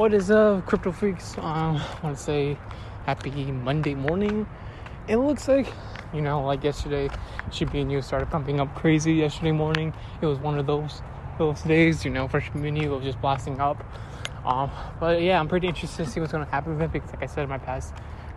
What 0.00 0.14
is 0.14 0.30
up, 0.30 0.64
crypto 0.64 0.92
freaks? 0.92 1.36
Um, 1.36 1.76
I 1.76 1.98
want 2.02 2.16
to 2.16 2.22
say 2.22 2.56
happy 3.04 3.52
Monday 3.52 3.94
morning. 3.94 4.46
It 5.06 5.16
looks 5.16 5.46
like, 5.46 5.70
you 6.14 6.22
know, 6.22 6.42
like 6.42 6.64
yesterday, 6.64 7.10
Inu 7.50 8.02
started 8.02 8.30
pumping 8.30 8.60
up 8.60 8.74
crazy 8.74 9.12
yesterday 9.12 9.52
morning. 9.52 9.92
It 10.22 10.24
was 10.24 10.38
one 10.38 10.58
of 10.58 10.66
those 10.66 11.02
those 11.36 11.60
days, 11.60 12.02
you 12.02 12.10
know, 12.10 12.26
Inu, 12.28 12.82
it 12.82 12.88
was 12.88 13.04
just 13.04 13.20
blasting 13.20 13.60
up. 13.60 13.84
Um, 14.46 14.70
but 14.98 15.20
yeah, 15.20 15.38
I'm 15.38 15.48
pretty 15.48 15.68
interested 15.68 16.06
to 16.06 16.10
see 16.10 16.18
what's 16.18 16.32
going 16.32 16.46
to 16.46 16.50
happen 16.50 16.78
with 16.78 16.82
it 16.84 16.92
because, 16.92 17.10
like 17.10 17.22
I 17.22 17.26
said 17.26 17.42
in 17.42 17.50
my 17.50 17.58
past 17.58 17.92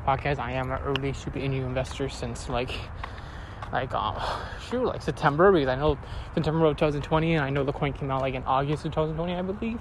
podcast, 0.05 0.39
I 0.39 0.52
am 0.52 0.70
an 0.70 0.82
early 0.82 1.14
Inu 1.14 1.66
investor 1.66 2.09
since 2.09 2.50
like 2.50 2.71
like 3.71 3.93
um 3.93 4.21
shoot 4.70 4.84
like 4.84 5.02
September 5.02 5.50
because 5.54 5.70
I 5.70 5.75
know 5.75 5.98
September 6.34 6.66
of 6.66 6.75
2020 6.75 7.36
and 7.36 7.45
I 7.45 7.50
know 7.50 7.64
the 7.64 7.71
coin 7.71 7.93
came 7.93 8.11
out 8.11 8.20
like 8.20 8.34
in 8.34 8.43
August 8.43 8.84
of 8.84 8.91
2020 8.91 9.34
I 9.34 9.41
believe 9.41 9.80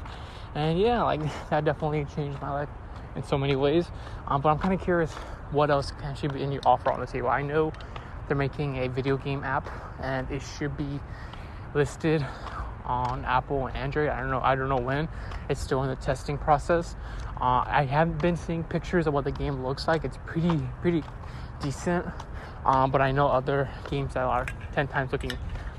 and 0.54 0.78
yeah 0.78 1.02
like 1.02 1.20
that 1.50 1.64
definitely 1.64 2.06
changed 2.14 2.40
my 2.40 2.50
life 2.50 2.68
in 3.14 3.22
so 3.22 3.36
many 3.36 3.56
ways. 3.56 3.86
Um, 4.26 4.40
but 4.40 4.50
I'm 4.50 4.58
kind 4.58 4.74
of 4.74 4.80
curious 4.80 5.12
what 5.50 5.70
else 5.70 5.92
can 6.00 6.14
Shiba 6.14 6.34
Inu 6.34 6.60
offer 6.64 6.90
on 6.90 7.00
the 7.00 7.06
table? 7.06 7.28
I 7.28 7.42
know 7.42 7.72
they're 8.26 8.36
making 8.36 8.78
a 8.78 8.88
video 8.88 9.16
game 9.16 9.44
app 9.44 9.68
and 10.00 10.30
it 10.30 10.40
should 10.40 10.76
be 10.76 11.00
listed 11.74 12.24
on 12.84 13.24
Apple 13.24 13.66
and 13.66 13.76
Android. 13.76 14.08
I 14.08 14.20
don't 14.20 14.30
know 14.30 14.40
I 14.40 14.54
don't 14.54 14.68
know 14.68 14.80
when. 14.80 15.08
It's 15.48 15.60
still 15.60 15.82
in 15.82 15.90
the 15.90 15.96
testing 15.96 16.38
process. 16.38 16.96
Uh, 17.40 17.64
I 17.66 17.84
haven't 17.84 18.20
been 18.20 18.36
seeing 18.36 18.64
pictures 18.64 19.06
of 19.06 19.14
what 19.14 19.24
the 19.24 19.32
game 19.32 19.64
looks 19.64 19.88
like. 19.88 20.04
It's 20.04 20.18
pretty 20.26 20.62
pretty 20.80 21.02
decent. 21.60 22.06
Um, 22.64 22.90
but 22.90 23.00
I 23.00 23.10
know 23.10 23.26
other 23.26 23.68
games 23.90 24.14
that 24.14 24.22
are 24.22 24.46
10 24.72 24.88
times 24.88 25.12
looking, 25.12 25.32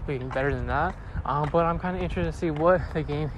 looking 0.07 0.29
better 0.29 0.53
than 0.53 0.67
that. 0.67 0.95
Um, 1.25 1.49
but 1.51 1.65
I'm 1.65 1.79
kind 1.79 1.95
of 1.95 2.03
interested 2.03 2.31
to 2.31 2.37
see 2.37 2.51
what 2.51 2.81
the 2.93 3.03
game 3.03 3.31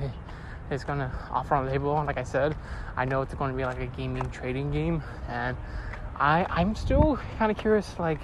is 0.72 0.84
going 0.84 1.00
to 1.00 1.12
offer 1.32 1.56
on 1.56 1.68
table. 1.70 1.94
Like 2.06 2.18
I 2.18 2.24
said, 2.24 2.56
I 2.96 3.06
know 3.06 3.22
it's 3.22 3.34
going 3.34 3.52
to 3.52 3.58
be 3.58 3.66
like 3.66 3.80
a 3.80 3.88
gaming 3.88 4.30
trading 4.32 4.72
game. 4.72 5.04
And 5.28 5.58
I, 6.18 6.46
I'm 6.50 6.76
still 6.76 7.20
kind 7.38 7.52
of 7.52 7.58
curious, 7.58 8.00
like, 8.00 8.20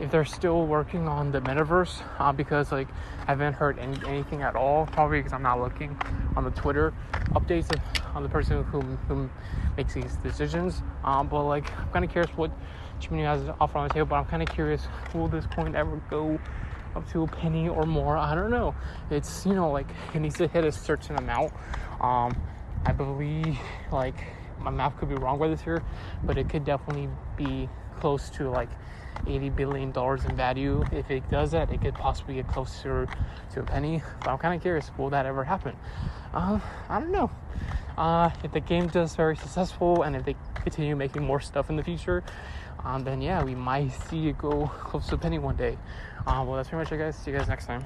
if 0.00 0.10
they're 0.10 0.24
still 0.24 0.66
working 0.66 1.06
on 1.06 1.30
the 1.30 1.40
metaverse 1.40 2.02
uh, 2.18 2.32
because 2.32 2.72
like 2.72 2.88
I 3.22 3.32
haven't 3.32 3.52
heard 3.52 3.78
any, 3.78 3.98
anything 4.06 4.42
at 4.42 4.56
all 4.56 4.86
probably 4.86 5.18
because 5.18 5.34
I'm 5.34 5.42
not 5.42 5.60
looking 5.60 5.96
on 6.36 6.44
the 6.44 6.50
Twitter 6.50 6.94
updates 7.34 7.70
on 8.14 8.22
the 8.22 8.28
person 8.28 8.64
who, 8.64 8.80
who 8.80 9.28
makes 9.76 9.92
these 9.92 10.16
decisions 10.16 10.82
um, 11.04 11.28
but 11.28 11.44
like 11.44 11.70
I'm 11.78 11.90
kind 11.90 12.04
of 12.04 12.10
curious 12.10 12.30
what 12.34 12.50
Jimmy 12.98 13.22
has 13.24 13.42
to 13.42 13.54
offer 13.60 13.78
on 13.78 13.88
the 13.88 13.94
table 13.94 14.06
but 14.06 14.16
I'm 14.16 14.24
kind 14.24 14.42
of 14.42 14.48
curious 14.48 14.88
will 15.12 15.28
this 15.28 15.44
coin 15.54 15.76
ever 15.76 16.00
go 16.08 16.40
up 16.96 17.08
to 17.12 17.22
a 17.22 17.26
penny 17.26 17.68
or 17.68 17.84
more 17.86 18.16
I 18.16 18.34
don't 18.34 18.50
know 18.50 18.74
it's 19.10 19.46
you 19.46 19.54
know 19.54 19.70
like 19.70 19.88
it 20.14 20.20
needs 20.20 20.36
to 20.38 20.48
hit 20.48 20.64
a 20.64 20.72
certain 20.72 21.16
amount 21.16 21.52
um, 22.00 22.40
I 22.84 22.92
believe 22.92 23.58
like 23.92 24.16
my 24.58 24.70
math 24.70 24.98
could 24.98 25.08
be 25.08 25.14
wrong 25.14 25.38
by 25.38 25.48
this 25.48 25.64
year 25.64 25.82
but 26.24 26.36
it 26.36 26.48
could 26.48 26.64
definitely 26.64 27.08
be 27.36 27.68
close 28.00 28.30
to 28.30 28.50
like 28.50 28.68
80 29.26 29.50
billion 29.50 29.92
dollars 29.92 30.24
in 30.24 30.36
value. 30.36 30.84
If 30.92 31.10
it 31.10 31.28
does 31.30 31.50
that, 31.52 31.70
it 31.70 31.80
could 31.80 31.94
possibly 31.94 32.34
get 32.34 32.48
closer 32.48 33.08
to 33.52 33.60
a 33.60 33.62
penny. 33.62 34.02
But 34.20 34.30
I'm 34.30 34.38
kind 34.38 34.54
of 34.54 34.62
curious, 34.62 34.90
will 34.96 35.10
that 35.10 35.26
ever 35.26 35.44
happen? 35.44 35.76
Uh, 36.32 36.60
I 36.88 37.00
don't 37.00 37.12
know. 37.12 37.30
Uh, 37.98 38.30
if 38.42 38.52
the 38.52 38.60
game 38.60 38.86
does 38.88 39.14
very 39.14 39.36
successful 39.36 40.02
and 40.02 40.16
if 40.16 40.24
they 40.24 40.36
continue 40.54 40.96
making 40.96 41.22
more 41.22 41.40
stuff 41.40 41.68
in 41.68 41.76
the 41.76 41.82
future, 41.82 42.22
um, 42.84 43.04
then 43.04 43.20
yeah, 43.20 43.42
we 43.42 43.54
might 43.54 43.90
see 44.08 44.28
it 44.28 44.38
go 44.38 44.66
close 44.80 45.08
to 45.08 45.14
a 45.14 45.18
penny 45.18 45.38
one 45.38 45.56
day. 45.56 45.76
Uh, 46.26 46.44
well, 46.46 46.56
that's 46.56 46.68
pretty 46.68 46.84
much 46.84 46.92
it, 46.92 46.98
guys. 46.98 47.16
See 47.16 47.30
you 47.30 47.38
guys 47.38 47.48
next 47.48 47.66
time. 47.66 47.84